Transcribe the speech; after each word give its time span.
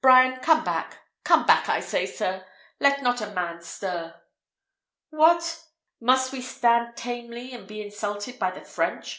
"Brian, 0.00 0.40
come 0.40 0.64
back! 0.64 1.00
come 1.22 1.44
back, 1.44 1.68
I 1.68 1.80
say, 1.80 2.06
sir! 2.06 2.46
let 2.80 3.02
not 3.02 3.20
a 3.20 3.26
man 3.30 3.60
stir!" 3.60 4.18
"What! 5.10 5.64
must 6.00 6.32
we 6.32 6.40
stand 6.40 6.96
tamely 6.96 7.52
and 7.52 7.68
be 7.68 7.82
insulted 7.82 8.38
by 8.38 8.52
the 8.52 8.62
French?" 8.62 9.14